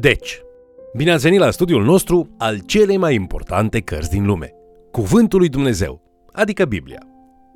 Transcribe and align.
Deci, 0.00 0.40
bine 0.96 1.12
ați 1.12 1.22
venit 1.22 1.38
la 1.38 1.50
studiul 1.50 1.84
nostru 1.84 2.28
al 2.38 2.58
celei 2.58 2.96
mai 2.96 3.14
importante 3.14 3.80
cărți 3.80 4.10
din 4.10 4.26
lume, 4.26 4.54
Cuvântul 4.90 5.38
lui 5.38 5.48
Dumnezeu, 5.48 6.02
adică 6.32 6.64
Biblia. 6.64 6.98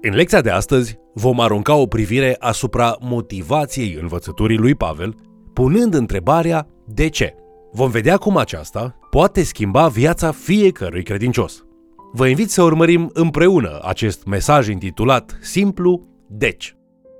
În 0.01 0.15
lecția 0.15 0.41
de 0.41 0.51
astăzi 0.51 0.99
vom 1.15 1.41
arunca 1.41 1.75
o 1.75 1.87
privire 1.87 2.37
asupra 2.39 2.97
motivației 3.01 3.99
învățăturii 4.01 4.57
lui 4.57 4.75
Pavel, 4.75 5.15
punând 5.53 5.95
întrebarea 5.95 6.67
de 6.87 7.09
ce. 7.09 7.35
Vom 7.73 7.91
vedea 7.91 8.17
cum 8.17 8.37
aceasta 8.37 8.99
poate 9.11 9.43
schimba 9.43 9.89
viața 9.89 10.31
fiecărui 10.31 11.03
credincios. 11.03 11.65
Vă 12.13 12.27
invit 12.27 12.51
să 12.51 12.63
urmărim 12.63 13.11
împreună 13.13 13.81
acest 13.83 14.25
mesaj 14.25 14.69
intitulat 14.69 15.39
simplu 15.41 16.07
Deci. 16.29 16.77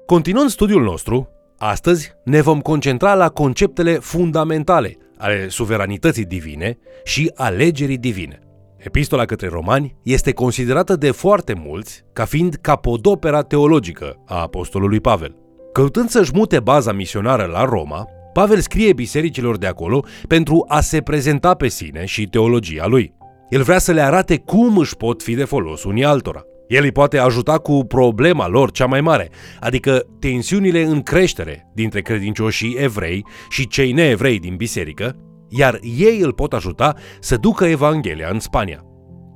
Continuând 0.07 0.51
studiul 0.51 0.83
nostru, 0.83 1.29
astăzi 1.59 2.13
ne 2.25 2.41
vom 2.41 2.61
concentra 2.61 3.15
la 3.15 3.29
conceptele 3.29 3.93
fundamentale 3.93 4.97
ale 5.25 5.49
suveranității 5.49 6.25
divine 6.25 6.79
și 7.05 7.31
alegerii 7.35 7.99
divine. 7.99 8.39
Epistola 8.77 9.25
către 9.25 9.49
romani 9.49 9.97
este 10.03 10.33
considerată 10.33 10.97
de 10.97 11.11
foarte 11.11 11.55
mulți 11.65 12.05
ca 12.13 12.25
fiind 12.25 12.55
capodopera 12.55 13.43
teologică 13.43 14.23
a 14.27 14.41
apostolului 14.41 15.01
Pavel. 15.01 15.37
Căutând 15.73 16.09
să-și 16.09 16.31
mute 16.35 16.61
baza 16.61 16.93
misionară 16.93 17.45
la 17.45 17.65
Roma, 17.65 18.09
Pavel 18.33 18.61
scrie 18.61 18.93
bisericilor 18.93 19.57
de 19.57 19.67
acolo 19.67 20.05
pentru 20.29 20.65
a 20.69 20.81
se 20.81 21.01
prezenta 21.01 21.55
pe 21.55 21.69
sine 21.69 22.05
și 22.05 22.27
teologia 22.27 22.87
lui. 22.87 23.15
El 23.49 23.63
vrea 23.63 23.79
să 23.79 23.93
le 23.93 24.01
arate 24.01 24.39
cum 24.39 24.77
își 24.77 24.97
pot 24.97 25.23
fi 25.23 25.35
de 25.35 25.45
folos 25.45 25.85
unii 25.85 26.05
altora. 26.05 26.43
El 26.69 26.83
îi 26.83 26.93
poate 26.93 27.19
ajuta 27.19 27.59
cu 27.59 27.85
problema 27.85 28.49
lor 28.49 28.71
cea 28.71 28.87
mai 28.87 29.01
mare, 29.01 29.31
adică 29.61 30.07
tensiunile 30.19 30.83
în 30.83 31.03
creștere 31.03 31.71
dintre 31.75 32.01
credincioșii 32.01 32.77
evrei 32.79 33.25
și 33.49 33.67
cei 33.67 33.93
neevrei 33.93 34.39
din 34.39 34.57
biserică, 34.57 35.17
iar 35.49 35.79
ei 35.99 36.21
îl 36.21 36.33
pot 36.33 36.53
ajuta 36.53 36.95
să 37.21 37.37
ducă 37.37 37.65
Evanghelia 37.65 38.29
în 38.33 38.41
Spania. 38.41 38.85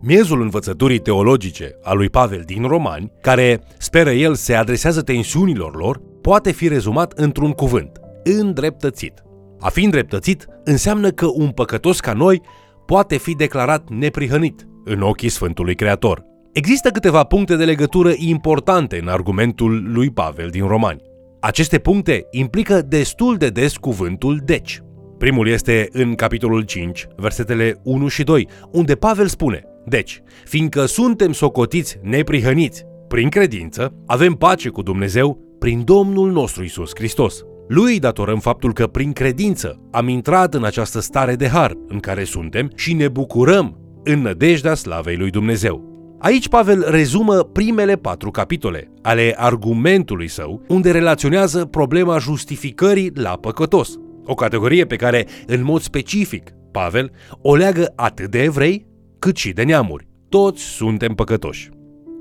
Miezul 0.02 0.40
învățăturii 0.40 0.98
teologice 0.98 1.78
a 1.82 1.92
lui 1.92 2.10
Pavel 2.10 2.42
din 2.46 2.62
Romani, 2.62 3.12
care, 3.20 3.60
speră 3.78 4.10
el, 4.10 4.34
se 4.34 4.54
adresează 4.54 5.02
tensiunilor 5.02 5.76
lor, 5.76 6.00
poate 6.20 6.50
fi 6.52 6.68
rezumat 6.68 7.12
într-un 7.12 7.50
cuvânt, 7.50 8.00
îndreptățit. 8.22 9.22
A 9.60 9.68
fi 9.68 9.84
îndreptățit 9.84 10.46
înseamnă 10.64 11.10
că 11.10 11.26
un 11.26 11.50
păcătos 11.50 12.00
ca 12.00 12.12
noi 12.12 12.42
poate 12.86 13.16
fi 13.16 13.34
declarat 13.34 13.88
neprihănit 13.88 14.68
în 14.84 15.00
ochii 15.02 15.28
Sfântului 15.28 15.74
Creator. 15.74 16.24
Există 16.58 16.90
câteva 16.90 17.24
puncte 17.24 17.56
de 17.56 17.64
legătură 17.64 18.12
importante 18.16 18.98
în 19.02 19.08
argumentul 19.08 19.92
lui 19.92 20.10
Pavel 20.10 20.48
din 20.48 20.66
Romani. 20.66 21.02
Aceste 21.40 21.78
puncte 21.78 22.26
implică 22.30 22.82
destul 22.82 23.36
de 23.36 23.48
des 23.48 23.76
cuvântul 23.76 24.40
deci. 24.44 24.80
Primul 25.18 25.48
este 25.48 25.88
în 25.92 26.14
capitolul 26.14 26.62
5, 26.62 27.06
versetele 27.16 27.80
1 27.84 28.08
și 28.08 28.22
2, 28.22 28.48
unde 28.72 28.94
Pavel 28.94 29.26
spune 29.26 29.62
Deci, 29.86 30.22
fiindcă 30.44 30.86
suntem 30.86 31.32
socotiți 31.32 31.98
neprihăniți 32.02 32.84
prin 33.08 33.28
credință, 33.28 33.94
avem 34.06 34.32
pace 34.32 34.68
cu 34.68 34.82
Dumnezeu 34.82 35.56
prin 35.58 35.84
Domnul 35.84 36.30
nostru 36.30 36.64
Isus 36.64 36.90
Hristos. 36.94 37.42
Lui 37.68 37.98
datorăm 37.98 38.38
faptul 38.38 38.72
că 38.72 38.86
prin 38.86 39.12
credință 39.12 39.88
am 39.90 40.08
intrat 40.08 40.54
în 40.54 40.64
această 40.64 41.00
stare 41.00 41.34
de 41.36 41.48
har 41.48 41.74
în 41.88 41.98
care 41.98 42.24
suntem 42.24 42.70
și 42.74 42.94
ne 42.94 43.08
bucurăm 43.08 43.78
în 44.04 44.20
nădejdea 44.20 44.74
slavei 44.74 45.16
lui 45.16 45.30
Dumnezeu. 45.30 45.88
Aici 46.20 46.48
Pavel 46.48 46.84
rezumă 46.90 47.34
primele 47.34 47.96
patru 47.96 48.30
capitole 48.30 48.90
ale 49.02 49.34
argumentului 49.36 50.28
său, 50.28 50.62
unde 50.68 50.90
relaționează 50.90 51.64
problema 51.64 52.18
justificării 52.18 53.10
la 53.14 53.30
păcătos, 53.30 53.98
o 54.24 54.34
categorie 54.34 54.84
pe 54.84 54.96
care, 54.96 55.26
în 55.46 55.64
mod 55.64 55.80
specific, 55.80 56.50
Pavel 56.72 57.10
o 57.42 57.54
leagă 57.54 57.92
atât 57.96 58.30
de 58.30 58.42
evrei 58.42 58.86
cât 59.18 59.36
și 59.36 59.52
de 59.52 59.62
neamuri. 59.62 60.08
Toți 60.28 60.62
suntem 60.62 61.14
păcătoși. 61.14 61.70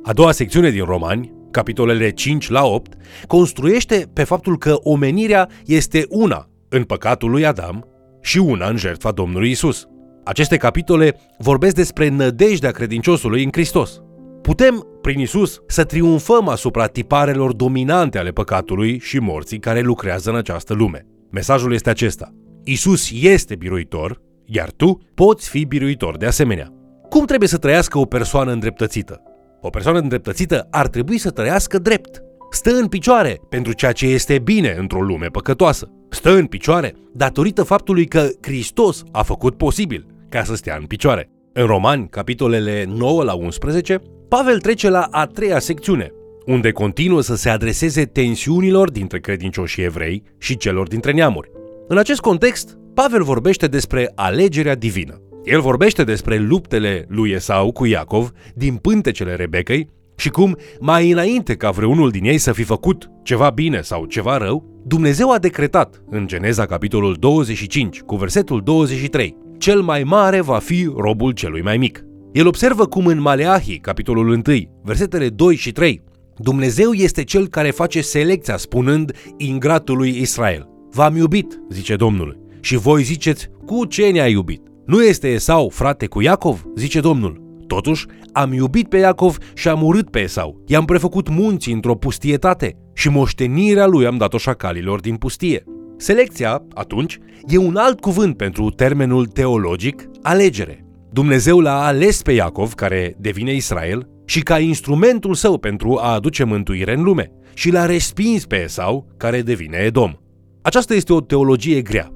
A 0.04 0.14
doua 0.14 0.32
secțiune 0.32 0.70
din 0.70 0.84
Romani, 0.84 1.34
capitolele 1.52 2.12
5 2.12 2.50
la 2.50 2.66
8, 2.66 2.94
construiește 3.28 4.10
pe 4.14 4.24
faptul 4.24 4.58
că 4.58 4.78
omenirea 4.84 5.50
este 5.66 6.06
una 6.10 6.50
în 6.70 6.84
păcatul 6.84 7.30
lui 7.30 7.46
Adam 7.46 7.88
și 8.22 8.38
una 8.38 8.68
în 8.70 8.78
jertfa 8.78 9.12
Domnului 9.12 9.50
Isus. 9.50 9.88
Aceste 10.28 10.58
capitole 10.58 11.20
vorbesc 11.38 11.76
despre 11.76 12.10
nădejdea 12.10 12.72
credinciosului 12.72 13.44
în 13.44 13.50
Hristos. 13.52 14.02
Putem, 14.42 14.88
prin 15.02 15.20
Isus, 15.20 15.62
să 15.68 15.84
triumfăm 15.84 16.48
asupra 16.48 16.88
tiparelor 16.88 17.54
dominante 17.54 18.18
ale 18.18 18.30
păcatului 18.30 19.00
și 19.00 19.20
morții 19.20 19.60
care 19.60 19.82
lucrează 19.82 20.30
în 20.30 20.36
această 20.36 20.74
lume. 20.74 21.06
Mesajul 21.32 21.74
este 21.74 21.90
acesta. 21.90 22.34
Isus 22.64 23.10
este 23.22 23.56
biruitor, 23.56 24.22
iar 24.46 24.72
tu 24.72 25.00
poți 25.14 25.50
fi 25.50 25.66
biruitor 25.66 26.18
de 26.18 26.26
asemenea. 26.26 26.74
Cum 27.10 27.26
trebuie 27.26 27.50
să 27.50 27.58
trăiască 27.58 27.98
o 27.98 28.06
persoană 28.06 28.52
îndreptățită? 28.52 29.22
O 29.62 29.70
persoană 29.70 30.00
îndreptățită 30.00 30.68
ar 30.72 30.88
trebui 30.88 31.18
să 31.18 31.30
trăiască 31.30 31.78
drept. 31.80 32.22
Stă 32.52 32.70
în 32.70 32.88
picioare 32.88 33.40
pentru 33.50 33.74
ceea 33.74 33.92
ce 33.92 34.06
este 34.06 34.40
bine 34.40 34.76
într-o 34.80 35.02
lume 35.02 35.28
păcătoasă. 35.28 35.92
Stă 36.10 36.32
în 36.32 36.46
picioare 36.46 36.96
datorită 37.14 37.64
faptului 37.64 38.06
că 38.06 38.30
Hristos 38.42 39.04
a 39.12 39.24
făcut 39.24 39.58
posibil 39.58 40.16
ca 40.30 40.44
să 40.44 40.56
stea 40.56 40.78
în 40.80 40.86
picioare. 40.86 41.30
În 41.54 41.66
Romani, 41.66 42.08
capitolele 42.10 42.86
9 42.88 43.24
la 43.24 43.34
11, 43.34 44.02
Pavel 44.30 44.60
trece 44.60 44.90
la 44.90 45.08
a 45.12 45.26
treia 45.26 45.60
secțiune, 45.60 46.12
unde 46.46 46.72
continuă 46.72 47.22
să 47.22 47.36
se 47.36 47.50
adreseze 47.50 48.06
tensiunilor 48.06 48.92
dintre 48.92 49.20
credincioșii 49.20 49.84
evrei 49.84 50.24
și 50.38 50.58
celor 50.58 50.88
dintre 50.88 51.12
neamuri. 51.12 51.52
În 51.88 51.98
acest 51.98 52.20
context, 52.20 52.78
Pavel 52.94 53.24
vorbește 53.24 53.68
despre 53.68 54.12
alegerea 54.16 54.76
divină. 54.76 55.22
El 55.44 55.62
vorbește 55.62 56.04
despre 56.04 56.38
luptele 56.38 57.06
lui 57.08 57.32
Esau 57.32 57.72
cu 57.72 57.86
Iacov 57.86 58.32
din 58.56 58.76
pântecele 58.76 59.36
Rebecăi 59.36 59.90
și 60.16 60.30
cum, 60.30 60.58
mai 60.80 61.12
înainte 61.12 61.56
ca 61.56 61.70
vreunul 61.70 62.10
din 62.10 62.24
ei 62.24 62.38
să 62.38 62.52
fi 62.52 62.64
făcut 62.64 63.10
ceva 63.24 63.50
bine 63.50 63.82
sau 63.82 64.06
ceva 64.06 64.38
rău, 64.38 64.82
Dumnezeu 64.86 65.32
a 65.32 65.38
decretat 65.38 66.02
în 66.10 66.28
Geneza 66.28 66.66
capitolul 66.66 67.16
25 67.20 68.02
cu 68.02 68.16
versetul 68.16 68.62
23 68.64 69.38
Cel 69.58 69.82
mai 69.82 70.04
mare 70.04 70.42
va 70.42 70.58
fi 70.58 70.92
robul 70.98 71.32
celui 71.32 71.62
mai 71.62 71.78
mic. 71.78 72.06
El 72.32 72.48
observă 72.48 72.86
cum 72.86 73.06
în 73.06 73.22
Maleahi, 73.22 73.80
capitolul 73.80 74.28
1, 74.28 74.42
versetele 74.84 75.30
2 75.30 75.56
și 75.56 75.72
3, 75.72 76.04
Dumnezeu 76.38 76.92
este 76.92 77.24
cel 77.24 77.48
care 77.48 77.72
face 77.72 78.02
selecția 78.02 78.58
spunând 78.58 79.12
ingratului 79.38 80.22
Israel. 80.22 80.70
V-am 80.92 81.16
iubit, 81.16 81.62
zice 81.70 81.96
Domnul, 81.96 82.40
și 82.62 82.76
voi 82.76 83.04
ziceți, 83.04 83.48
cu 83.66 83.86
ce 83.86 84.10
ne-a 84.10 84.28
iubit? 84.28 84.62
Nu 84.86 85.04
este 85.04 85.28
Esau 85.28 85.70
frate 85.70 86.06
cu 86.06 86.22
Iacov? 86.22 86.66
zice 86.76 87.00
Domnul. 87.00 87.46
Totuși, 87.68 88.06
am 88.32 88.54
iubit 88.54 88.88
pe 88.88 88.98
Iacov 88.98 89.38
și 89.54 89.68
am 89.68 89.84
urât 89.84 90.10
pe 90.10 90.20
Esau. 90.20 90.64
I-am 90.68 90.86
prefăcut 90.86 91.30
munții 91.30 91.74
într-o 91.74 91.96
pustietate 91.96 92.78
și 92.94 93.10
moștenirea 93.10 93.86
lui 93.86 94.06
am 94.06 94.18
dat-o 94.18 94.38
șacalilor 94.38 95.00
din 95.00 95.16
pustie. 95.16 95.64
Selecția, 95.98 96.64
atunci, 96.74 97.18
e 97.48 97.58
un 97.58 97.76
alt 97.76 98.00
cuvânt 98.00 98.38
pentru 98.38 98.70
termenul 98.70 99.26
teologic 99.26 100.10
alegere. 100.22 100.86
Dumnezeu 101.12 101.60
l-a 101.60 101.86
ales 101.86 102.22
pe 102.22 102.32
Iacov, 102.32 102.74
care 102.74 103.16
devine 103.20 103.54
Israel, 103.54 104.10
și 104.26 104.42
ca 104.42 104.60
instrumentul 104.60 105.34
său 105.34 105.58
pentru 105.58 105.98
a 106.02 106.14
aduce 106.14 106.44
mântuire 106.44 106.94
în 106.94 107.04
lume, 107.04 107.32
și 107.54 107.72
l-a 107.72 107.86
respins 107.86 108.46
pe 108.46 108.64
Esau, 108.64 109.08
care 109.18 109.42
devine 109.42 109.78
Edom. 109.78 110.14
Aceasta 110.62 110.94
este 110.94 111.14
o 111.14 111.22
teologie 111.22 111.82
grea. 111.82 112.12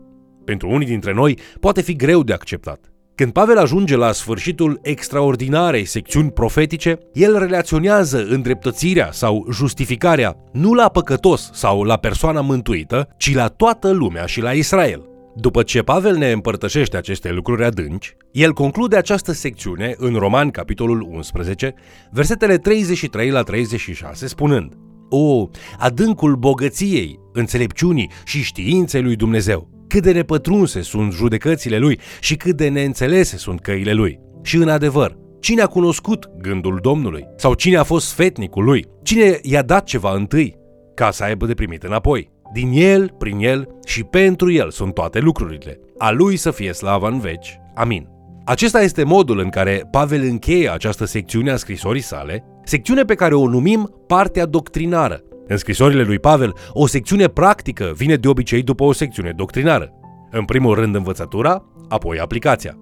Pentru 0.45 0.69
unii 0.69 0.87
dintre 0.87 1.13
noi 1.13 1.37
poate 1.59 1.81
fi 1.81 1.95
greu 1.95 2.23
de 2.23 2.33
acceptat. 2.33 2.90
Când 3.15 3.31
Pavel 3.31 3.57
ajunge 3.57 3.95
la 3.95 4.11
sfârșitul 4.11 4.79
extraordinarei 4.81 5.85
secțiuni 5.85 6.31
profetice, 6.31 6.97
el 7.13 7.37
relaționează 7.37 8.25
îndreptățirea 8.29 9.09
sau 9.11 9.47
justificarea 9.51 10.35
nu 10.51 10.73
la 10.73 10.89
păcătos 10.89 11.49
sau 11.53 11.83
la 11.83 11.97
persoana 11.97 12.41
mântuită, 12.41 13.07
ci 13.17 13.33
la 13.33 13.47
toată 13.47 13.91
lumea 13.91 14.25
și 14.25 14.41
la 14.41 14.51
Israel. 14.51 15.05
După 15.35 15.63
ce 15.63 15.81
Pavel 15.81 16.15
ne 16.15 16.31
împărtășește 16.31 16.97
aceste 16.97 17.31
lucruri 17.31 17.63
adânci, 17.63 18.15
el 18.31 18.53
conclude 18.53 18.97
această 18.97 19.31
secțiune 19.31 19.95
în 19.97 20.13
Roman 20.13 20.49
capitolul 20.49 21.01
11, 21.01 21.73
versetele 22.11 22.57
33 22.57 23.29
la 23.29 23.41
36, 23.41 24.27
spunând 24.27 24.73
O, 25.13 25.49
adâncul 25.77 26.35
bogăției, 26.35 27.19
înțelepciunii 27.33 28.11
și 28.25 28.43
științei 28.43 29.01
lui 29.01 29.15
Dumnezeu! 29.15 29.69
Cât 29.87 30.03
de 30.03 30.11
nepătrunse 30.11 30.81
sunt 30.81 31.11
judecățile 31.11 31.77
lui 31.77 31.99
și 32.19 32.35
cât 32.35 32.57
de 32.57 32.67
neînțelese 32.67 33.37
sunt 33.37 33.59
căile 33.59 33.93
lui! 33.93 34.19
Și 34.41 34.55
în 34.55 34.69
adevăr, 34.69 35.17
cine 35.39 35.61
a 35.61 35.67
cunoscut 35.67 36.29
gândul 36.41 36.79
Domnului? 36.81 37.27
Sau 37.35 37.53
cine 37.53 37.77
a 37.77 37.83
fost 37.83 38.11
fetnicul 38.11 38.63
lui? 38.63 38.85
Cine 39.03 39.39
i-a 39.41 39.61
dat 39.61 39.83
ceva 39.83 40.13
întâi 40.13 40.55
ca 40.95 41.11
să 41.11 41.23
aibă 41.23 41.45
de 41.45 41.53
primit 41.53 41.83
înapoi? 41.83 42.31
Din 42.53 42.71
el, 42.73 43.13
prin 43.17 43.37
el 43.39 43.67
și 43.85 44.03
pentru 44.03 44.51
el 44.51 44.71
sunt 44.71 44.93
toate 44.93 45.19
lucrurile. 45.19 45.79
A 45.97 46.11
lui 46.11 46.35
să 46.35 46.51
fie 46.51 46.73
slava 46.73 47.07
în 47.07 47.19
veci. 47.19 47.59
Amin. 47.75 48.07
Acesta 48.45 48.81
este 48.81 49.03
modul 49.03 49.39
în 49.39 49.49
care 49.49 49.87
Pavel 49.91 50.21
încheie 50.23 50.69
această 50.69 51.05
secțiune 51.05 51.51
a 51.51 51.55
scrisorii 51.55 52.01
sale, 52.01 52.43
secțiune 52.63 53.03
pe 53.03 53.15
care 53.15 53.35
o 53.35 53.47
numim 53.47 54.03
partea 54.07 54.45
doctrinară. 54.45 55.21
În 55.47 55.57
scrisorile 55.57 56.03
lui 56.03 56.19
Pavel, 56.19 56.53
o 56.71 56.87
secțiune 56.87 57.27
practică 57.27 57.91
vine 57.95 58.15
de 58.15 58.27
obicei 58.27 58.61
după 58.61 58.83
o 58.83 58.91
secțiune 58.91 59.33
doctrinară. 59.35 59.91
În 60.31 60.45
primul 60.45 60.75
rând 60.75 60.95
învățătura, 60.95 61.65
apoi 61.89 62.19
aplicația. 62.19 62.77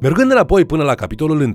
Mergând 0.00 0.30
înapoi 0.30 0.64
până 0.64 0.82
la 0.82 0.94
capitolul 0.94 1.40
1, 1.40 1.54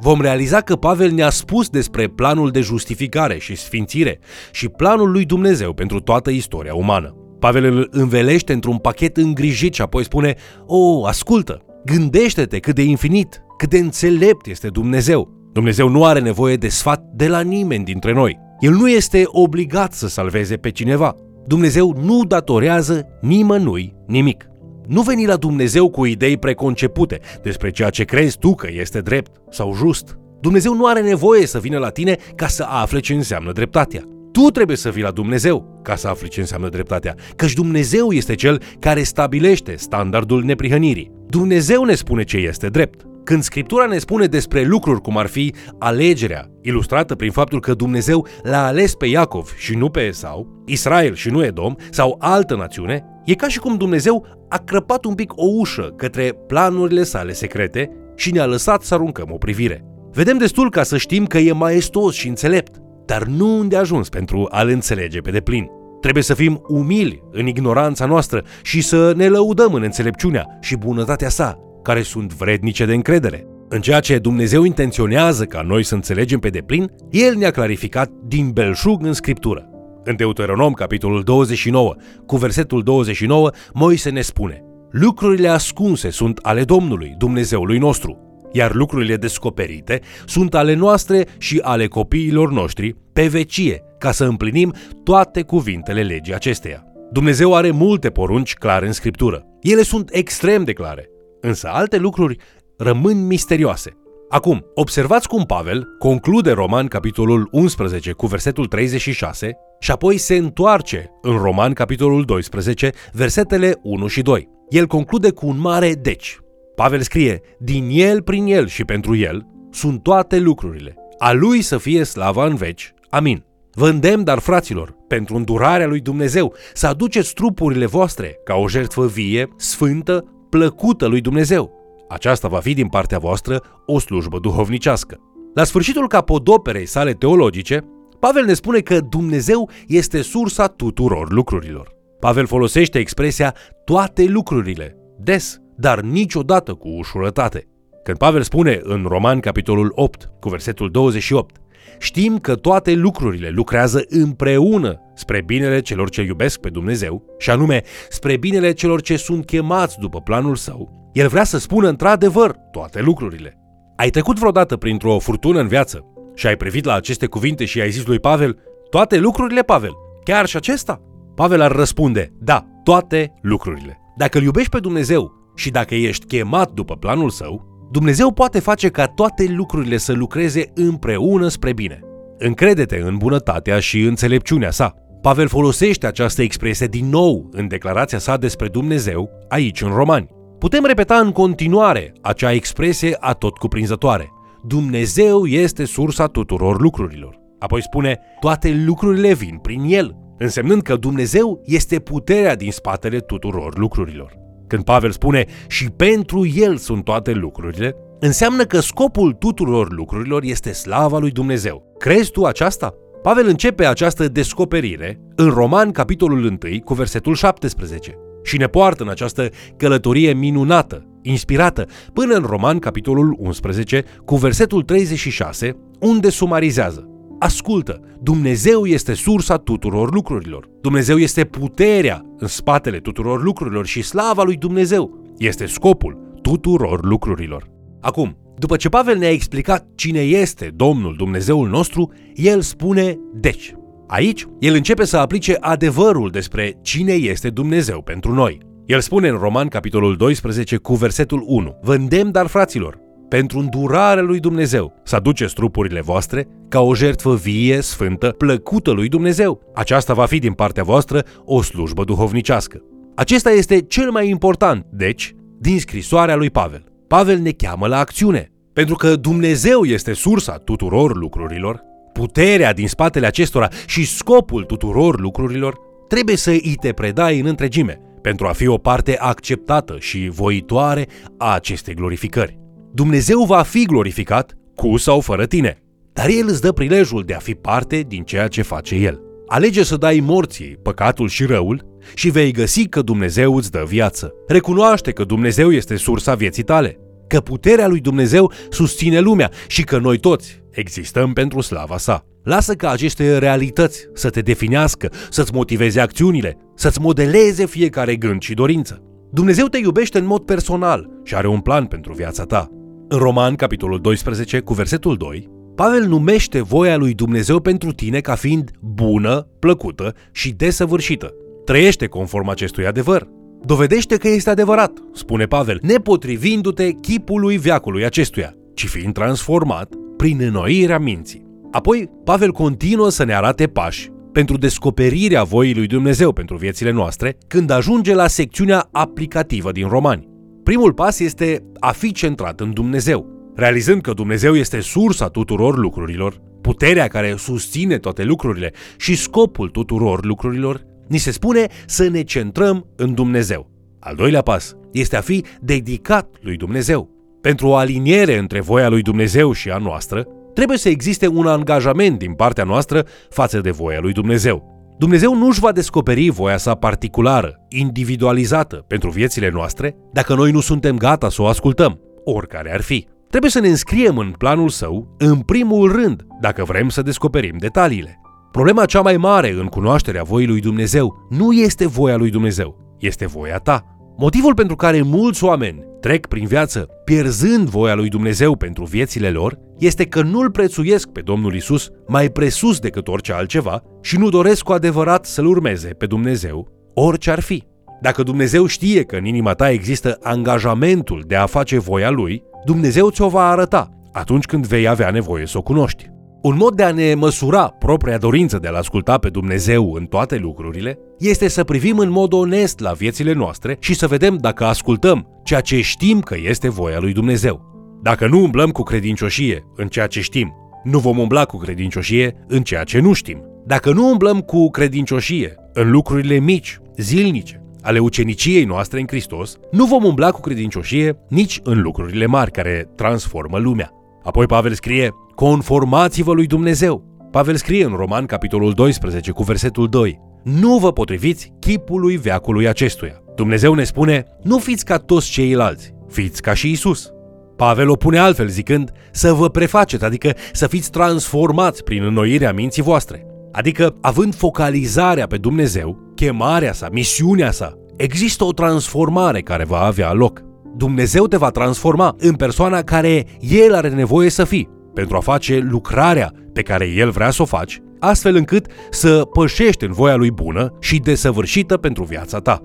vom 0.00 0.20
realiza 0.20 0.60
că 0.60 0.76
Pavel 0.76 1.10
ne-a 1.10 1.30
spus 1.30 1.68
despre 1.68 2.08
planul 2.08 2.50
de 2.50 2.60
justificare 2.60 3.38
și 3.38 3.56
sfințire 3.56 4.20
și 4.52 4.68
planul 4.68 5.10
lui 5.10 5.24
Dumnezeu 5.24 5.72
pentru 5.72 6.00
toată 6.00 6.30
istoria 6.30 6.74
umană. 6.74 7.14
Pavel 7.38 7.64
îl 7.64 7.88
învelește 7.90 8.52
într-un 8.52 8.78
pachet 8.78 9.16
îngrijit 9.16 9.74
și 9.74 9.82
apoi 9.82 10.04
spune, 10.04 10.34
O, 10.66 11.06
ascultă, 11.06 11.62
gândește-te 11.84 12.58
cât 12.58 12.74
de 12.74 12.82
infinit, 12.82 13.42
cât 13.58 13.70
de 13.70 13.78
înțelept 13.78 14.46
este 14.46 14.68
Dumnezeu. 14.68 15.39
Dumnezeu 15.52 15.88
nu 15.88 16.04
are 16.04 16.20
nevoie 16.20 16.56
de 16.56 16.68
sfat 16.68 17.02
de 17.14 17.28
la 17.28 17.40
nimeni 17.40 17.84
dintre 17.84 18.12
noi. 18.12 18.38
El 18.60 18.72
nu 18.72 18.88
este 18.88 19.22
obligat 19.26 19.92
să 19.92 20.08
salveze 20.08 20.56
pe 20.56 20.70
cineva. 20.70 21.16
Dumnezeu 21.46 21.96
nu 22.04 22.24
datorează 22.24 23.06
nimănui 23.20 23.94
nimic. 24.06 24.44
Nu 24.86 25.02
veni 25.02 25.26
la 25.26 25.36
Dumnezeu 25.36 25.90
cu 25.90 26.04
idei 26.04 26.36
preconcepute 26.36 27.20
despre 27.42 27.70
ceea 27.70 27.90
ce 27.90 28.04
crezi 28.04 28.38
tu 28.38 28.54
că 28.54 28.68
este 28.72 29.00
drept 29.00 29.30
sau 29.50 29.74
just. 29.74 30.18
Dumnezeu 30.40 30.74
nu 30.74 30.86
are 30.86 31.00
nevoie 31.00 31.46
să 31.46 31.58
vină 31.58 31.78
la 31.78 31.88
tine 31.88 32.16
ca 32.34 32.46
să 32.46 32.64
afle 32.68 33.00
ce 33.00 33.14
înseamnă 33.14 33.52
dreptatea. 33.52 34.02
Tu 34.32 34.40
trebuie 34.40 34.76
să 34.76 34.90
vii 34.90 35.02
la 35.02 35.10
Dumnezeu 35.10 35.80
ca 35.82 35.96
să 35.96 36.08
afli 36.08 36.28
ce 36.28 36.40
înseamnă 36.40 36.68
dreptatea, 36.68 37.14
căci 37.36 37.52
Dumnezeu 37.52 38.10
este 38.10 38.34
cel 38.34 38.62
care 38.78 39.02
stabilește 39.02 39.74
standardul 39.76 40.44
neprihănirii. 40.44 41.10
Dumnezeu 41.28 41.84
ne 41.84 41.94
spune 41.94 42.22
ce 42.22 42.36
este 42.36 42.68
drept. 42.68 43.09
Când 43.24 43.42
Scriptura 43.42 43.86
ne 43.86 43.98
spune 43.98 44.26
despre 44.26 44.62
lucruri 44.62 45.00
cum 45.00 45.16
ar 45.16 45.26
fi 45.26 45.54
alegerea, 45.78 46.50
ilustrată 46.60 47.14
prin 47.14 47.30
faptul 47.30 47.60
că 47.60 47.74
Dumnezeu 47.74 48.26
l-a 48.42 48.66
ales 48.66 48.94
pe 48.94 49.06
Iacov 49.06 49.54
și 49.56 49.76
nu 49.76 49.90
pe 49.90 50.00
Esau, 50.00 50.62
Israel 50.66 51.14
și 51.14 51.30
nu 51.30 51.44
Edom, 51.44 51.74
sau 51.90 52.16
altă 52.18 52.54
națiune, 52.54 53.04
e 53.24 53.34
ca 53.34 53.48
și 53.48 53.58
cum 53.58 53.76
Dumnezeu 53.76 54.26
a 54.48 54.56
crăpat 54.56 55.04
un 55.04 55.14
pic 55.14 55.32
o 55.36 55.44
ușă 55.58 55.92
către 55.96 56.32
planurile 56.46 57.02
sale 57.02 57.32
secrete 57.32 57.90
și 58.16 58.32
ne-a 58.32 58.46
lăsat 58.46 58.82
să 58.82 58.94
aruncăm 58.94 59.28
o 59.32 59.36
privire. 59.36 59.84
Vedem 60.12 60.38
destul 60.38 60.70
ca 60.70 60.82
să 60.82 60.96
știm 60.96 61.26
că 61.26 61.38
e 61.38 61.52
maestos 61.52 62.14
și 62.14 62.28
înțelept, 62.28 62.76
dar 63.06 63.22
nu 63.22 63.58
unde 63.58 63.76
ajuns 63.76 64.08
pentru 64.08 64.48
a-l 64.50 64.68
înțelege 64.68 65.20
pe 65.20 65.30
deplin. 65.30 65.66
Trebuie 66.00 66.22
să 66.22 66.34
fim 66.34 66.62
umili 66.68 67.22
în 67.32 67.46
ignoranța 67.46 68.06
noastră 68.06 68.44
și 68.62 68.80
să 68.80 69.12
ne 69.16 69.28
lăudăm 69.28 69.74
în 69.74 69.82
înțelepciunea 69.82 70.58
și 70.60 70.76
bunătatea 70.76 71.28
sa, 71.28 71.58
care 71.82 72.02
sunt 72.02 72.32
vrednice 72.32 72.84
de 72.84 72.94
încredere. 72.94 73.46
În 73.68 73.80
ceea 73.80 74.00
ce 74.00 74.18
Dumnezeu 74.18 74.64
intenționează 74.64 75.44
ca 75.44 75.62
noi 75.62 75.82
să 75.82 75.94
înțelegem 75.94 76.38
pe 76.38 76.48
deplin, 76.48 76.92
El 77.10 77.36
ne-a 77.36 77.50
clarificat 77.50 78.10
din 78.26 78.50
belșug 78.50 79.04
în 79.04 79.12
Scriptură. 79.12 79.68
În 80.04 80.16
Deuteronom, 80.16 80.72
capitolul 80.72 81.22
29, 81.22 81.94
cu 82.26 82.36
versetul 82.36 82.82
29, 82.82 83.50
Moise 83.72 84.10
ne 84.10 84.20
spune 84.20 84.64
Lucrurile 84.90 85.48
ascunse 85.48 86.10
sunt 86.10 86.38
ale 86.42 86.64
Domnului, 86.64 87.14
Dumnezeului 87.18 87.78
nostru, 87.78 88.18
iar 88.52 88.74
lucrurile 88.74 89.16
descoperite 89.16 90.00
sunt 90.26 90.54
ale 90.54 90.74
noastre 90.74 91.26
și 91.38 91.58
ale 91.62 91.86
copiilor 91.86 92.52
noștri 92.52 92.96
pe 93.12 93.26
vecie, 93.26 93.82
ca 93.98 94.10
să 94.10 94.24
împlinim 94.24 94.74
toate 95.04 95.42
cuvintele 95.42 96.02
legii 96.02 96.34
acesteia. 96.34 96.84
Dumnezeu 97.12 97.54
are 97.54 97.70
multe 97.70 98.10
porunci 98.10 98.54
clare 98.54 98.86
în 98.86 98.92
Scriptură. 98.92 99.44
Ele 99.60 99.82
sunt 99.82 100.08
extrem 100.12 100.64
de 100.64 100.72
clare, 100.72 101.08
însă 101.40 101.68
alte 101.68 101.96
lucruri 101.96 102.36
rămân 102.76 103.26
misterioase. 103.26 103.96
Acum, 104.28 104.64
observați 104.74 105.28
cum 105.28 105.44
Pavel 105.44 105.86
conclude 105.98 106.50
Roman 106.50 106.86
capitolul 106.86 107.48
11 107.50 108.12
cu 108.12 108.26
versetul 108.26 108.66
36 108.66 109.56
și 109.80 109.90
apoi 109.90 110.16
se 110.16 110.36
întoarce 110.36 111.10
în 111.22 111.36
Roman 111.36 111.72
capitolul 111.72 112.24
12, 112.24 112.92
versetele 113.12 113.78
1 113.82 114.06
și 114.06 114.22
2. 114.22 114.48
El 114.68 114.86
conclude 114.86 115.30
cu 115.30 115.46
un 115.46 115.60
mare 115.60 115.94
deci. 115.94 116.38
Pavel 116.74 117.00
scrie, 117.00 117.40
din 117.58 117.88
el, 117.90 118.22
prin 118.22 118.46
el 118.46 118.66
și 118.66 118.84
pentru 118.84 119.16
el 119.16 119.46
sunt 119.70 120.02
toate 120.02 120.38
lucrurile. 120.38 120.94
A 121.18 121.32
lui 121.32 121.62
să 121.62 121.78
fie 121.78 122.04
slava 122.04 122.46
în 122.46 122.54
veci. 122.54 122.94
Amin. 123.08 123.44
Vă 123.72 123.88
îndemn, 123.88 124.24
dar 124.24 124.38
fraților, 124.38 124.96
pentru 125.08 125.36
îndurarea 125.36 125.86
lui 125.86 126.00
Dumnezeu, 126.00 126.54
să 126.74 126.86
aduceți 126.86 127.34
trupurile 127.34 127.86
voastre 127.86 128.40
ca 128.44 128.54
o 128.54 128.68
jertfă 128.68 129.06
vie, 129.06 129.48
sfântă, 129.56 130.24
plăcută 130.50 131.06
lui 131.06 131.20
Dumnezeu. 131.20 131.78
Aceasta 132.08 132.48
va 132.48 132.58
fi 132.58 132.74
din 132.74 132.88
partea 132.88 133.18
voastră 133.18 133.62
o 133.86 133.98
slujbă 133.98 134.38
duhovnicească. 134.38 135.18
La 135.54 135.64
sfârșitul 135.64 136.08
capodoperei 136.08 136.86
sale 136.86 137.12
teologice, 137.12 137.84
Pavel 138.20 138.44
ne 138.44 138.52
spune 138.52 138.80
că 138.80 139.00
Dumnezeu 139.00 139.70
este 139.86 140.22
sursa 140.22 140.66
tuturor 140.66 141.32
lucrurilor. 141.32 141.92
Pavel 142.20 142.46
folosește 142.46 142.98
expresia 142.98 143.54
toate 143.84 144.24
lucrurile, 144.24 144.96
des, 145.18 145.58
dar 145.76 146.00
niciodată 146.00 146.74
cu 146.74 146.88
ușurătate. 146.88 147.68
Când 148.02 148.16
Pavel 148.16 148.42
spune 148.42 148.80
în 148.82 149.04
Roman 149.08 149.40
capitolul 149.40 149.92
8, 149.94 150.30
cu 150.40 150.48
versetul 150.48 150.90
28, 150.90 151.59
Știm 152.02 152.38
că 152.38 152.54
toate 152.54 152.94
lucrurile 152.94 153.48
lucrează 153.48 154.04
împreună 154.08 155.00
spre 155.14 155.42
binele 155.46 155.80
celor 155.80 156.10
ce 156.10 156.22
iubesc 156.22 156.60
pe 156.60 156.68
Dumnezeu, 156.68 157.24
și 157.38 157.50
anume 157.50 157.82
spre 158.08 158.36
binele 158.36 158.72
celor 158.72 159.00
ce 159.00 159.16
sunt 159.16 159.46
chemați 159.46 159.98
după 159.98 160.20
planul 160.20 160.56
său. 160.56 161.10
El 161.12 161.28
vrea 161.28 161.44
să 161.44 161.58
spună 161.58 161.88
într-adevăr 161.88 162.56
toate 162.70 163.00
lucrurile. 163.00 163.58
Ai 163.96 164.10
trecut 164.10 164.38
vreodată 164.38 164.76
printr-o 164.76 165.18
furtună 165.18 165.60
în 165.60 165.68
viață 165.68 166.04
și 166.34 166.46
ai 166.46 166.56
privit 166.56 166.84
la 166.84 166.94
aceste 166.94 167.26
cuvinte 167.26 167.64
și 167.64 167.80
ai 167.80 167.90
zis 167.90 168.06
lui 168.06 168.18
Pavel, 168.18 168.58
toate 168.90 169.18
lucrurile, 169.18 169.60
Pavel, 169.60 169.92
chiar 170.24 170.46
și 170.46 170.56
acesta? 170.56 171.00
Pavel 171.34 171.60
ar 171.60 171.72
răspunde, 171.72 172.32
da, 172.38 172.66
toate 172.84 173.32
lucrurile. 173.42 173.98
Dacă 174.16 174.38
îl 174.38 174.44
iubești 174.44 174.70
pe 174.70 174.78
Dumnezeu 174.78 175.32
și 175.56 175.70
dacă 175.70 175.94
ești 175.94 176.26
chemat 176.26 176.70
după 176.70 176.96
planul 176.96 177.30
său, 177.30 177.69
Dumnezeu 177.92 178.32
poate 178.32 178.58
face 178.58 178.88
ca 178.88 179.06
toate 179.06 179.46
lucrurile 179.48 179.96
să 179.96 180.12
lucreze 180.12 180.70
împreună 180.74 181.48
spre 181.48 181.72
bine. 181.72 182.00
Încredete 182.38 183.00
în 183.00 183.16
bunătatea 183.16 183.78
și 183.78 184.00
înțelepciunea 184.02 184.70
sa. 184.70 184.94
Pavel 185.22 185.48
folosește 185.48 186.06
această 186.06 186.42
expresie 186.42 186.86
din 186.86 187.08
nou 187.08 187.48
în 187.52 187.68
declarația 187.68 188.18
sa 188.18 188.36
despre 188.36 188.68
Dumnezeu 188.68 189.30
aici 189.48 189.82
în 189.82 189.92
Romani. 189.92 190.28
Putem 190.58 190.84
repeta 190.84 191.16
în 191.16 191.32
continuare 191.32 192.12
acea 192.20 192.52
expresie 192.52 193.16
atot 193.20 193.56
cuprinzătoare. 193.58 194.30
Dumnezeu 194.66 195.46
este 195.46 195.84
sursa 195.84 196.26
tuturor 196.26 196.80
lucrurilor. 196.80 197.38
Apoi 197.58 197.82
spune, 197.82 198.18
toate 198.40 198.82
lucrurile 198.86 199.34
vin 199.34 199.58
prin 199.62 199.82
El, 199.86 200.16
însemnând 200.38 200.82
că 200.82 200.96
Dumnezeu 200.96 201.62
este 201.64 201.98
puterea 201.98 202.56
din 202.56 202.70
spatele 202.70 203.18
tuturor 203.18 203.78
lucrurilor. 203.78 204.38
Când 204.70 204.84
Pavel 204.84 205.10
spune 205.10 205.46
și 205.68 205.90
pentru 205.90 206.46
el 206.46 206.76
sunt 206.76 207.04
toate 207.04 207.32
lucrurile, 207.32 207.96
înseamnă 208.20 208.64
că 208.64 208.80
scopul 208.80 209.32
tuturor 209.32 209.92
lucrurilor 209.92 210.42
este 210.42 210.72
slava 210.72 211.18
lui 211.18 211.30
Dumnezeu. 211.30 211.94
Crezi 211.98 212.30
tu 212.30 212.44
aceasta? 212.44 212.94
Pavel 213.22 213.48
începe 213.48 213.86
această 213.86 214.28
descoperire 214.28 215.20
în 215.36 215.48
Roman, 215.48 215.90
capitolul 215.90 216.44
1, 216.44 216.58
cu 216.84 216.94
versetul 216.94 217.34
17 217.34 218.18
și 218.44 218.56
ne 218.56 218.66
poartă 218.66 219.02
în 219.02 219.08
această 219.08 219.48
călătorie 219.76 220.32
minunată, 220.32 221.06
inspirată, 221.22 221.86
până 222.12 222.34
în 222.34 222.42
Roman, 222.42 222.78
capitolul 222.78 223.36
11, 223.38 224.04
cu 224.24 224.36
versetul 224.36 224.82
36, 224.82 225.76
unde 226.00 226.28
sumarizează 226.28 227.09
Ascultă, 227.42 228.00
Dumnezeu 228.22 228.86
este 228.86 229.14
sursa 229.14 229.56
tuturor 229.56 230.12
lucrurilor. 230.12 230.68
Dumnezeu 230.80 231.18
este 231.18 231.44
puterea 231.44 232.24
în 232.38 232.46
spatele 232.46 232.98
tuturor 232.98 233.42
lucrurilor 233.42 233.86
și 233.86 234.02
slava 234.02 234.42
lui 234.42 234.56
Dumnezeu 234.56 235.32
este 235.38 235.66
scopul 235.66 236.38
tuturor 236.42 237.04
lucrurilor. 237.04 237.70
Acum, 238.00 238.36
după 238.58 238.76
ce 238.76 238.88
Pavel 238.88 239.18
ne-a 239.18 239.30
explicat 239.30 239.86
cine 239.94 240.20
este 240.20 240.72
Domnul 240.74 241.14
Dumnezeul 241.16 241.68
nostru, 241.68 242.12
el 242.34 242.60
spune 242.60 243.18
deci. 243.34 243.74
Aici, 244.06 244.46
el 244.58 244.74
începe 244.74 245.04
să 245.04 245.16
aplice 245.16 245.56
adevărul 245.60 246.30
despre 246.30 246.78
cine 246.82 247.12
este 247.12 247.50
Dumnezeu 247.50 248.02
pentru 248.02 248.32
noi. 248.32 248.58
El 248.86 249.00
spune 249.00 249.28
în 249.28 249.36
Roman, 249.36 249.68
capitolul 249.68 250.16
12, 250.16 250.76
cu 250.76 250.94
versetul 250.94 251.44
1, 251.46 251.78
Vă 251.82 251.94
îndemn, 251.94 252.30
dar 252.30 252.46
fraților, 252.46 252.98
pentru 253.30 253.58
îndurarea 253.58 254.22
lui 254.22 254.40
Dumnezeu, 254.40 254.92
să 255.04 255.16
aduceți 255.16 255.54
trupurile 255.54 256.00
voastre 256.00 256.48
ca 256.68 256.80
o 256.80 256.94
jertfă 256.94 257.34
vie, 257.34 257.80
sfântă, 257.80 258.28
plăcută 258.28 258.90
lui 258.90 259.08
Dumnezeu. 259.08 259.60
Aceasta 259.74 260.14
va 260.14 260.26
fi 260.26 260.38
din 260.38 260.52
partea 260.52 260.82
voastră 260.82 261.24
o 261.44 261.62
slujbă 261.62 262.04
duhovnicească. 262.04 262.82
Acesta 263.14 263.50
este 263.50 263.80
cel 263.80 264.10
mai 264.10 264.28
important, 264.28 264.86
deci, 264.90 265.34
din 265.58 265.78
scrisoarea 265.78 266.36
lui 266.36 266.50
Pavel. 266.50 266.84
Pavel 267.06 267.38
ne 267.38 267.50
cheamă 267.50 267.86
la 267.86 267.98
acțiune, 267.98 268.52
pentru 268.72 268.94
că 268.94 269.16
Dumnezeu 269.16 269.84
este 269.84 270.12
sursa 270.12 270.52
tuturor 270.52 271.16
lucrurilor, 271.16 271.80
puterea 272.12 272.72
din 272.72 272.88
spatele 272.88 273.26
acestora 273.26 273.68
și 273.86 274.06
scopul 274.06 274.64
tuturor 274.64 275.20
lucrurilor, 275.20 275.78
trebuie 276.08 276.36
să 276.36 276.50
îi 276.50 276.76
te 276.80 276.92
predai 276.92 277.40
în 277.40 277.46
întregime, 277.46 278.00
pentru 278.22 278.46
a 278.46 278.52
fi 278.52 278.66
o 278.66 278.76
parte 278.76 279.18
acceptată 279.18 279.96
și 279.98 280.28
voitoare 280.32 281.06
a 281.38 281.54
acestei 281.54 281.94
glorificări. 281.94 282.59
Dumnezeu 282.92 283.44
va 283.44 283.62
fi 283.62 283.84
glorificat 283.84 284.56
cu 284.74 284.96
sau 284.96 285.20
fără 285.20 285.46
tine, 285.46 285.82
dar 286.12 286.28
El 286.28 286.46
îți 286.48 286.60
dă 286.60 286.72
prilejul 286.72 287.22
de 287.26 287.34
a 287.34 287.38
fi 287.38 287.54
parte 287.54 288.04
din 288.08 288.22
ceea 288.22 288.48
ce 288.48 288.62
face 288.62 288.94
El. 288.94 289.20
Alege 289.46 289.82
să 289.82 289.96
dai 289.96 290.20
morții 290.20 290.78
păcatul 290.82 291.28
și 291.28 291.44
răul 291.44 291.98
și 292.14 292.30
vei 292.30 292.52
găsi 292.52 292.88
că 292.88 293.02
Dumnezeu 293.02 293.56
îți 293.56 293.70
dă 293.70 293.84
viață. 293.86 294.32
Recunoaște 294.46 295.10
că 295.10 295.24
Dumnezeu 295.24 295.72
este 295.72 295.96
sursa 295.96 296.34
vieții 296.34 296.62
tale, 296.62 296.98
că 297.28 297.40
puterea 297.40 297.88
lui 297.88 298.00
Dumnezeu 298.00 298.52
susține 298.70 299.20
lumea 299.20 299.50
și 299.66 299.82
că 299.82 299.98
noi 299.98 300.18
toți 300.18 300.62
existăm 300.70 301.32
pentru 301.32 301.60
slava 301.60 301.98
sa. 301.98 302.24
Lasă 302.42 302.74
ca 302.74 302.90
aceste 302.90 303.38
realități 303.38 304.08
să 304.14 304.30
te 304.30 304.40
definească, 304.40 305.12
să-ți 305.30 305.54
motiveze 305.54 306.00
acțiunile, 306.00 306.56
să-ți 306.74 307.00
modeleze 307.00 307.66
fiecare 307.66 308.16
gând 308.16 308.40
și 308.40 308.54
dorință. 308.54 309.02
Dumnezeu 309.32 309.66
te 309.66 309.78
iubește 309.78 310.18
în 310.18 310.26
mod 310.26 310.42
personal 310.42 311.10
și 311.24 311.34
are 311.34 311.48
un 311.48 311.60
plan 311.60 311.86
pentru 311.86 312.12
viața 312.12 312.44
ta. 312.44 312.79
În 313.12 313.18
Roman, 313.18 313.54
capitolul 313.54 314.00
12, 314.00 314.60
cu 314.60 314.74
versetul 314.74 315.16
2, 315.16 315.48
Pavel 315.74 316.06
numește 316.06 316.60
voia 316.60 316.96
lui 316.96 317.14
Dumnezeu 317.14 317.60
pentru 317.60 317.92
tine 317.92 318.20
ca 318.20 318.34
fiind 318.34 318.70
bună, 318.80 319.46
plăcută 319.58 320.14
și 320.32 320.52
desăvârșită. 320.52 321.34
Trăiește 321.64 322.06
conform 322.06 322.48
acestui 322.48 322.86
adevăr. 322.86 323.28
Dovedește 323.64 324.16
că 324.16 324.28
este 324.28 324.50
adevărat, 324.50 324.92
spune 325.12 325.44
Pavel, 325.44 325.78
nepotrivindu-te 325.82 326.90
chipului 326.90 327.56
veacului 327.56 328.04
acestuia, 328.04 328.54
ci 328.74 328.86
fiind 328.86 329.14
transformat 329.14 329.94
prin 330.16 330.40
înnoirea 330.40 330.98
minții. 330.98 331.46
Apoi, 331.70 332.10
Pavel 332.24 332.52
continuă 332.52 333.08
să 333.08 333.24
ne 333.24 333.34
arate 333.34 333.66
pași 333.66 334.10
pentru 334.32 334.56
descoperirea 334.56 335.42
voii 335.42 335.74
lui 335.74 335.86
Dumnezeu 335.86 336.32
pentru 336.32 336.56
viețile 336.56 336.90
noastre 336.90 337.36
când 337.46 337.70
ajunge 337.70 338.14
la 338.14 338.26
secțiunea 338.26 338.88
aplicativă 338.92 339.72
din 339.72 339.88
Romani. 339.88 340.29
Primul 340.70 340.92
pas 340.92 341.18
este 341.18 341.62
a 341.80 341.92
fi 341.92 342.12
centrat 342.12 342.60
în 342.60 342.72
Dumnezeu, 342.72 343.26
realizând 343.54 344.02
că 344.02 344.12
Dumnezeu 344.12 344.54
este 344.54 344.80
sursa 344.80 345.28
tuturor 345.28 345.78
lucrurilor, 345.78 346.40
puterea 346.60 347.08
care 347.08 347.34
susține 347.38 347.98
toate 347.98 348.24
lucrurile 348.24 348.72
și 348.96 349.14
scopul 349.14 349.68
tuturor 349.68 350.24
lucrurilor, 350.24 350.84
ni 351.08 351.18
se 351.18 351.30
spune 351.30 351.66
să 351.86 352.08
ne 352.08 352.22
centrăm 352.22 352.86
în 352.96 353.14
Dumnezeu. 353.14 353.70
Al 354.00 354.14
doilea 354.14 354.42
pas 354.42 354.76
este 354.92 355.16
a 355.16 355.20
fi 355.20 355.44
dedicat 355.60 356.36
lui 356.40 356.56
Dumnezeu. 356.56 357.10
Pentru 357.40 357.68
o 357.68 357.74
aliniere 357.74 358.36
între 358.36 358.60
voia 358.60 358.88
lui 358.88 359.02
Dumnezeu 359.02 359.52
și 359.52 359.70
a 359.70 359.78
noastră, 359.78 360.26
trebuie 360.54 360.78
să 360.78 360.88
existe 360.88 361.26
un 361.26 361.46
angajament 361.46 362.18
din 362.18 362.32
partea 362.32 362.64
noastră 362.64 363.06
față 363.30 363.60
de 363.60 363.70
voia 363.70 364.00
lui 364.00 364.12
Dumnezeu. 364.12 364.79
Dumnezeu 365.00 365.34
nu 365.34 365.46
își 365.46 365.60
va 365.60 365.72
descoperi 365.72 366.30
voia 366.30 366.56
sa 366.56 366.74
particulară, 366.74 367.66
individualizată 367.68 368.76
pentru 368.76 369.10
viețile 369.10 369.50
noastre, 369.50 369.96
dacă 370.12 370.34
noi 370.34 370.50
nu 370.50 370.60
suntem 370.60 370.96
gata 370.96 371.28
să 371.28 371.42
o 371.42 371.46
ascultăm, 371.46 372.00
oricare 372.24 372.72
ar 372.72 372.80
fi. 372.80 373.06
Trebuie 373.28 373.50
să 373.50 373.60
ne 373.60 373.68
înscriem 373.68 374.18
în 374.18 374.30
planul 374.38 374.68
său, 374.68 375.14
în 375.18 375.40
primul 375.40 375.92
rând, 375.92 376.26
dacă 376.40 376.64
vrem 376.64 376.88
să 376.88 377.02
descoperim 377.02 377.56
detaliile. 377.58 378.20
Problema 378.50 378.84
cea 378.84 379.00
mai 379.00 379.16
mare 379.16 379.50
în 379.50 379.66
cunoașterea 379.66 380.22
voii 380.22 380.46
lui 380.46 380.60
Dumnezeu 380.60 381.26
nu 381.30 381.52
este 381.52 381.86
voia 381.86 382.16
lui 382.16 382.30
Dumnezeu, 382.30 382.96
este 382.98 383.26
voia 383.26 383.58
ta. 383.58 383.84
Motivul 384.22 384.54
pentru 384.54 384.76
care 384.76 385.02
mulți 385.02 385.44
oameni 385.44 385.84
trec 386.00 386.26
prin 386.26 386.46
viață 386.46 386.88
pierzând 387.04 387.68
voia 387.68 387.94
lui 387.94 388.08
Dumnezeu 388.08 388.56
pentru 388.56 388.84
viețile 388.84 389.30
lor 389.30 389.58
este 389.78 390.04
că 390.04 390.22
nu-L 390.22 390.50
prețuiesc 390.50 391.08
pe 391.08 391.20
Domnul 391.20 391.54
Isus 391.54 391.88
mai 392.08 392.28
presus 392.28 392.78
decât 392.78 393.08
orice 393.08 393.32
altceva 393.32 393.82
și 394.02 394.18
nu 394.18 394.28
doresc 394.28 394.62
cu 394.62 394.72
adevărat 394.72 395.24
să-L 395.26 395.46
urmeze 395.46 395.88
pe 395.88 396.06
Dumnezeu, 396.06 396.68
orice 396.94 397.30
ar 397.30 397.40
fi. 397.40 397.64
Dacă 398.00 398.22
Dumnezeu 398.22 398.66
știe 398.66 399.02
că 399.02 399.16
în 399.16 399.24
inima 399.24 399.52
ta 399.52 399.70
există 399.70 400.18
angajamentul 400.22 401.24
de 401.26 401.36
a 401.36 401.46
face 401.46 401.78
voia 401.78 402.10
Lui, 402.10 402.42
Dumnezeu 402.64 403.10
ți-o 403.10 403.28
va 403.28 403.50
arăta 403.50 403.88
atunci 404.12 404.44
când 404.44 404.66
vei 404.66 404.88
avea 404.88 405.10
nevoie 405.10 405.46
să 405.46 405.58
o 405.58 405.62
cunoști. 405.62 406.10
Un 406.42 406.56
mod 406.56 406.74
de 406.74 406.82
a 406.82 406.92
ne 406.92 407.14
măsura 407.14 407.68
propria 407.68 408.18
dorință 408.18 408.58
de 408.58 408.68
a-L 408.68 408.74
asculta 408.74 409.18
pe 409.18 409.28
Dumnezeu 409.28 409.92
în 409.92 410.04
toate 410.06 410.36
lucrurile 410.36 410.98
este 411.18 411.48
să 411.48 411.64
privim 411.64 411.98
în 411.98 412.10
mod 412.10 412.32
onest 412.32 412.78
la 412.78 412.92
viețile 412.92 413.32
noastre 413.32 413.76
și 413.80 413.94
să 413.94 414.06
vedem 414.06 414.36
dacă 414.36 414.64
ascultăm 414.64 415.40
ceea 415.44 415.60
ce 415.60 415.80
știm 415.80 416.20
că 416.20 416.36
este 416.42 416.68
voia 416.68 416.98
lui 416.98 417.12
Dumnezeu. 417.12 417.60
Dacă 418.02 418.26
nu 418.26 418.42
umblăm 418.42 418.70
cu 418.70 418.82
credincioșie 418.82 419.64
în 419.76 419.88
ceea 419.88 420.06
ce 420.06 420.20
știm, 420.20 420.54
nu 420.84 420.98
vom 420.98 421.18
umbla 421.18 421.44
cu 421.44 421.56
credincioșie 421.56 422.44
în 422.48 422.62
ceea 422.62 422.84
ce 422.84 422.98
nu 422.98 423.12
știm. 423.12 423.44
Dacă 423.66 423.92
nu 423.92 424.10
umblăm 424.10 424.40
cu 424.40 424.70
credincioșie 424.70 425.54
în 425.72 425.90
lucrurile 425.90 426.38
mici, 426.38 426.78
zilnice, 426.96 427.62
ale 427.82 427.98
uceniciei 427.98 428.64
noastre 428.64 429.00
în 429.00 429.06
Hristos, 429.06 429.56
nu 429.70 429.84
vom 429.84 430.04
umbla 430.04 430.30
cu 430.30 430.40
credincioșie 430.40 431.16
nici 431.28 431.60
în 431.62 431.80
lucrurile 431.80 432.26
mari 432.26 432.50
care 432.50 432.88
transformă 432.96 433.58
lumea. 433.58 433.99
Apoi 434.22 434.46
Pavel 434.46 434.72
scrie, 434.72 435.10
conformați-vă 435.34 436.32
lui 436.32 436.46
Dumnezeu. 436.46 437.04
Pavel 437.30 437.56
scrie 437.56 437.84
în 437.84 437.92
Roman, 437.92 438.26
capitolul 438.26 438.72
12, 438.72 439.30
cu 439.30 439.42
versetul 439.42 439.88
2, 439.88 440.20
nu 440.42 440.78
vă 440.78 440.92
potriviți 440.92 441.52
chipului 441.58 442.16
veacului 442.16 442.68
acestuia. 442.68 443.22
Dumnezeu 443.34 443.74
ne 443.74 443.84
spune, 443.84 444.24
nu 444.42 444.58
fiți 444.58 444.84
ca 444.84 444.96
toți 444.96 445.30
ceilalți, 445.30 445.94
fiți 446.08 446.42
ca 446.42 446.54
și 446.54 446.70
Isus. 446.70 447.10
Pavel 447.56 447.90
o 447.90 447.94
pune 447.94 448.18
altfel 448.18 448.48
zicând 448.48 448.92
să 449.12 449.32
vă 449.32 449.48
prefaceți, 449.48 450.04
adică 450.04 450.34
să 450.52 450.66
fiți 450.66 450.90
transformați 450.90 451.84
prin 451.84 452.02
înnoirea 452.02 452.52
minții 452.52 452.82
voastre. 452.82 453.26
Adică, 453.52 453.96
având 454.00 454.34
focalizarea 454.34 455.26
pe 455.26 455.36
Dumnezeu, 455.36 456.12
chemarea 456.14 456.72
sa, 456.72 456.88
misiunea 456.92 457.50
sa, 457.50 457.74
există 457.96 458.44
o 458.44 458.52
transformare 458.52 459.40
care 459.40 459.64
va 459.64 459.80
avea 459.80 460.12
loc. 460.12 460.42
Dumnezeu 460.80 461.26
te 461.26 461.36
va 461.36 461.50
transforma 461.50 462.14
în 462.18 462.34
persoana 462.34 462.82
care 462.82 463.26
El 463.40 463.74
are 463.74 463.88
nevoie 463.88 464.30
să 464.30 464.44
fii, 464.44 464.68
pentru 464.94 465.16
a 465.16 465.20
face 465.20 465.58
lucrarea 465.58 466.32
pe 466.52 466.62
care 466.62 466.86
El 466.86 467.10
vrea 467.10 467.30
să 467.30 467.42
o 467.42 467.44
faci, 467.44 467.80
astfel 467.98 468.36
încât 468.36 468.66
să 468.90 469.22
pășești 469.32 469.84
în 469.84 469.92
voia 469.92 470.14
Lui 470.14 470.30
bună 470.30 470.76
și 470.80 470.98
desăvârșită 470.98 471.76
pentru 471.76 472.04
viața 472.04 472.38
ta. 472.38 472.60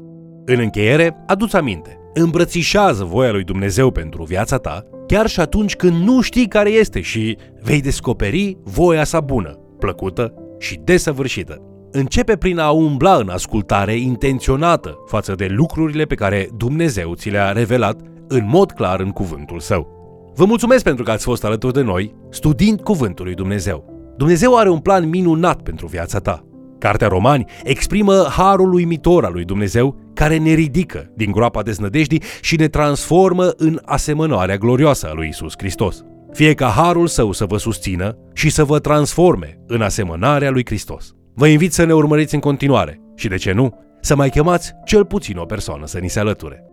În 0.46 0.60
încheiere, 0.60 1.24
adu-ți 1.28 1.56
aminte, 1.56 1.98
îmbrățișează 2.14 3.04
voia 3.04 3.32
lui 3.32 3.44
Dumnezeu 3.44 3.92
pentru 3.92 4.24
viața 4.24 4.58
ta, 4.58 4.84
chiar 5.08 5.28
și 5.28 5.40
atunci 5.40 5.76
când 5.76 6.04
nu 6.04 6.22
știi 6.22 6.48
care 6.48 6.70
este 6.70 7.02
și 7.02 7.38
vei 7.62 7.82
descoperi 7.82 8.58
voia 8.64 9.04
sa 9.04 9.20
bună, 9.20 9.60
plăcută 9.80 10.34
și 10.60 10.80
desăvârșită. 10.84 11.75
Începe 11.98 12.36
prin 12.36 12.60
a 12.60 12.70
umbla 12.70 13.16
în 13.16 13.30
ascultare 13.30 13.96
intenționată 13.96 14.98
față 15.06 15.36
de 15.36 15.48
lucrurile 15.50 16.04
pe 16.04 16.16
care 16.16 16.50
Dumnezeu 16.58 17.14
ți 17.14 17.30
le-a 17.30 17.52
revelat 17.52 18.00
în 18.28 18.48
mod 18.48 18.72
clar 18.72 19.00
în 19.00 19.10
cuvântul 19.10 19.60
său. 19.60 19.88
Vă 20.36 20.46
mulțumesc 20.46 20.84
pentru 20.84 21.04
că 21.04 21.12
ați 21.12 21.24
fost 21.24 21.44
alături 21.44 21.74
de 21.74 21.82
noi, 21.82 22.16
studiind 22.30 22.82
cuvântul 22.82 23.26
lui 23.26 23.34
Dumnezeu. 23.34 24.14
Dumnezeu 24.18 24.58
are 24.58 24.70
un 24.70 24.80
plan 24.80 25.10
minunat 25.10 25.62
pentru 25.62 25.88
viața 25.88 26.20
ta. 26.20 26.46
Cartea 26.80 27.08
Romani 27.08 27.46
exprimă 27.64 28.28
harul 28.30 28.74
uimitor 28.74 29.26
al 29.26 29.34
lui 29.34 29.46
Dumnezeu 29.46 29.96
care 30.14 30.38
ne 30.38 30.54
ridică 30.54 31.12
din 31.16 31.32
groapa 31.32 31.62
deznădejdii 31.62 32.24
și 32.42 32.56
ne 32.56 32.68
transformă 32.68 33.54
în 33.58 33.80
asemănarea 33.86 34.58
glorioasă 34.58 35.08
a 35.10 35.14
lui 35.14 35.28
Isus 35.28 35.54
Hristos. 35.58 36.04
Fie 36.32 36.54
ca 36.54 36.68
harul 36.68 37.08
său 37.08 37.32
să 37.32 37.46
vă 37.46 37.58
susțină 37.58 38.18
și 38.34 38.50
să 38.50 38.64
vă 38.64 38.80
transforme 38.80 39.60
în 39.68 39.82
asemănarea 39.82 40.50
lui 40.50 40.66
Hristos. 40.66 41.16
Vă 41.38 41.48
invit 41.48 41.74
să 41.74 41.84
ne 41.84 41.94
urmăriți 41.94 42.34
în 42.34 42.40
continuare 42.40 43.00
și, 43.16 43.28
de 43.28 43.36
ce 43.36 43.52
nu, 43.52 43.80
să 44.02 44.16
mai 44.16 44.30
chemați 44.30 44.74
cel 44.86 45.06
puțin 45.06 45.38
o 45.38 45.46
persoană 45.46 45.86
să 45.86 46.00
ni 46.00 46.10
se 46.10 46.20
alăture. 46.20 46.65